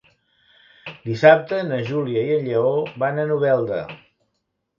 [1.09, 2.73] Dissabte na Júlia i en Lleó
[3.05, 3.79] van a Novelda.